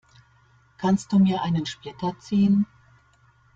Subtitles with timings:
[0.79, 2.65] Kannst du mir einen Splitter ziehen?